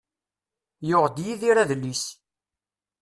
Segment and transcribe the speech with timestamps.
[0.87, 2.03] Yuɣ-d Yidir adlis.